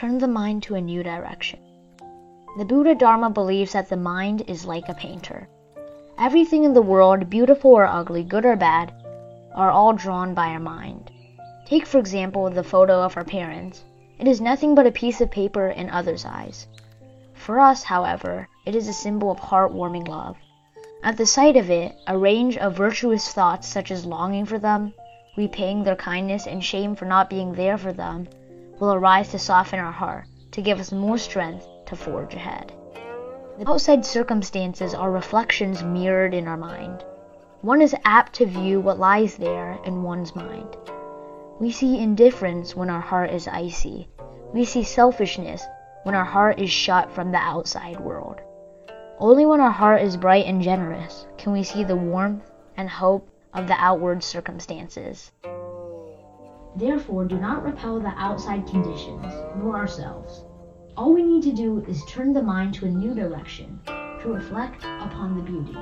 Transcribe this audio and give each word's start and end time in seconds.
turn 0.00 0.16
the 0.16 0.26
mind 0.26 0.62
to 0.62 0.74
a 0.74 0.80
new 0.80 1.02
direction. 1.02 1.60
The 2.56 2.64
Buddha 2.64 2.94
Dharma 2.94 3.28
believes 3.28 3.74
that 3.74 3.90
the 3.90 3.98
mind 3.98 4.42
is 4.46 4.64
like 4.64 4.88
a 4.88 4.94
painter. 4.94 5.46
Everything 6.18 6.64
in 6.64 6.72
the 6.72 6.80
world, 6.80 7.28
beautiful 7.28 7.72
or 7.72 7.84
ugly, 7.84 8.24
good 8.24 8.46
or 8.46 8.56
bad, 8.56 8.94
are 9.54 9.70
all 9.70 9.92
drawn 9.92 10.32
by 10.32 10.48
our 10.48 10.58
mind. 10.58 11.10
Take, 11.66 11.84
for 11.84 11.98
example, 11.98 12.48
the 12.48 12.64
photo 12.64 13.02
of 13.02 13.14
our 13.18 13.24
parents. 13.24 13.84
It 14.18 14.26
is 14.26 14.40
nothing 14.40 14.74
but 14.74 14.86
a 14.86 14.90
piece 14.90 15.20
of 15.20 15.30
paper 15.30 15.68
in 15.68 15.90
others' 15.90 16.24
eyes. 16.24 16.66
For 17.34 17.60
us, 17.60 17.82
however, 17.84 18.48
it 18.64 18.74
is 18.74 18.88
a 18.88 18.94
symbol 18.94 19.30
of 19.30 19.38
heartwarming 19.38 20.08
love. 20.08 20.38
At 21.02 21.18
the 21.18 21.26
sight 21.26 21.58
of 21.58 21.68
it, 21.68 21.94
a 22.06 22.16
range 22.16 22.56
of 22.56 22.72
virtuous 22.72 23.30
thoughts 23.34 23.68
such 23.68 23.90
as 23.90 24.06
longing 24.06 24.46
for 24.46 24.58
them, 24.58 24.94
repaying 25.36 25.82
their 25.82 25.94
kindness, 25.94 26.46
and 26.46 26.64
shame 26.64 26.94
for 26.94 27.04
not 27.04 27.28
being 27.28 27.52
there 27.52 27.76
for 27.76 27.92
them, 27.92 28.28
will 28.80 28.94
arise 28.94 29.28
to 29.28 29.38
soften 29.38 29.78
our 29.78 29.92
heart, 29.92 30.24
to 30.50 30.62
give 30.62 30.80
us 30.80 30.90
more 30.90 31.18
strength 31.18 31.68
to 31.86 31.94
forge 31.94 32.34
ahead. 32.34 32.72
The 33.58 33.68
outside 33.70 34.06
circumstances 34.06 34.94
are 34.94 35.10
reflections 35.10 35.84
mirrored 35.84 36.32
in 36.32 36.48
our 36.48 36.56
mind. 36.56 37.04
One 37.60 37.82
is 37.82 37.94
apt 38.06 38.32
to 38.36 38.46
view 38.46 38.80
what 38.80 38.98
lies 38.98 39.36
there 39.36 39.78
in 39.84 40.02
one's 40.02 40.34
mind. 40.34 40.76
We 41.60 41.70
see 41.70 41.98
indifference 41.98 42.74
when 42.74 42.88
our 42.88 43.02
heart 43.02 43.30
is 43.30 43.46
icy. 43.46 44.08
We 44.54 44.64
see 44.64 44.82
selfishness 44.82 45.62
when 46.04 46.14
our 46.14 46.24
heart 46.24 46.58
is 46.58 46.70
shut 46.70 47.12
from 47.12 47.32
the 47.32 47.38
outside 47.38 48.00
world. 48.00 48.40
Only 49.18 49.44
when 49.44 49.60
our 49.60 49.70
heart 49.70 50.00
is 50.00 50.16
bright 50.16 50.46
and 50.46 50.62
generous 50.62 51.26
can 51.36 51.52
we 51.52 51.62
see 51.62 51.84
the 51.84 51.96
warmth 51.96 52.50
and 52.78 52.88
hope 52.88 53.28
of 53.52 53.66
the 53.66 53.76
outward 53.76 54.24
circumstances. 54.24 55.30
Therefore, 56.76 57.24
do 57.24 57.38
not 57.38 57.64
repel 57.64 58.00
the 58.00 58.14
outside 58.16 58.66
conditions, 58.66 59.26
nor 59.58 59.76
ourselves. 59.76 60.44
All 60.96 61.12
we 61.12 61.22
need 61.22 61.42
to 61.44 61.52
do 61.52 61.84
is 61.86 62.04
turn 62.04 62.32
the 62.32 62.42
mind 62.42 62.74
to 62.74 62.86
a 62.86 62.90
new 62.90 63.14
direction, 63.14 63.80
to 63.86 64.32
reflect 64.32 64.84
upon 64.84 65.36
the 65.36 65.42
beauty. 65.42 65.76